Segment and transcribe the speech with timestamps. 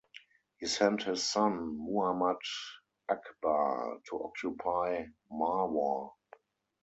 [0.57, 2.37] He sent his son, Muhammad
[3.07, 6.13] Akbar, to occupy Marwar.